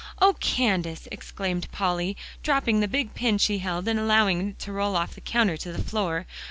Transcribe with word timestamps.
"Oh, 0.19 0.33
Candace!" 0.39 1.07
exclaimed 1.11 1.71
Polly, 1.71 2.17
dropping 2.41 2.79
the 2.79 2.87
big 2.87 3.13
pin 3.13 3.37
she 3.37 3.59
held, 3.59 3.87
and 3.87 3.99
allowing 3.99 4.49
it 4.49 4.59
to 4.61 4.71
roll 4.71 4.95
off 4.95 5.13
the 5.13 5.21
counter 5.21 5.57
to 5.57 5.71
the 5.71 5.83
floor. 5.83 6.25